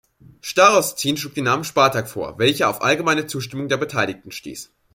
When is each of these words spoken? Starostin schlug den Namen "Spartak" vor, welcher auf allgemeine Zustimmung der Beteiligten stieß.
Starostin 0.41 1.15
schlug 1.15 1.35
den 1.35 1.43
Namen 1.43 1.63
"Spartak" 1.63 2.09
vor, 2.09 2.39
welcher 2.39 2.71
auf 2.71 2.81
allgemeine 2.81 3.27
Zustimmung 3.27 3.67
der 3.69 3.77
Beteiligten 3.77 4.31
stieß. 4.31 4.71